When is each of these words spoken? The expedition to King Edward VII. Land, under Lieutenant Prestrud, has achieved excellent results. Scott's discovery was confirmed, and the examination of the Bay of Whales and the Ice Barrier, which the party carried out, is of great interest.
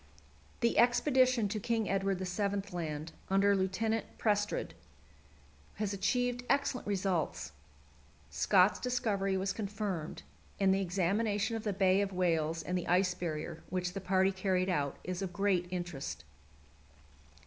The 0.61 0.79
expedition 0.79 1.47
to 1.49 1.59
King 1.59 1.87
Edward 1.87 2.17
VII. 2.17 2.63
Land, 2.75 3.11
under 3.29 3.55
Lieutenant 3.55 4.07
Prestrud, 4.17 4.71
has 5.75 5.93
achieved 5.93 6.43
excellent 6.49 6.87
results. 6.87 7.51
Scott's 8.31 8.79
discovery 8.79 9.37
was 9.37 9.53
confirmed, 9.53 10.23
and 10.59 10.73
the 10.73 10.81
examination 10.81 11.55
of 11.55 11.63
the 11.65 11.71
Bay 11.71 12.01
of 12.01 12.11
Whales 12.11 12.63
and 12.63 12.75
the 12.75 12.87
Ice 12.87 13.13
Barrier, 13.13 13.61
which 13.69 13.93
the 13.93 14.01
party 14.01 14.31
carried 14.31 14.69
out, 14.69 14.97
is 15.03 15.21
of 15.21 15.31
great 15.31 15.67
interest. 15.69 16.23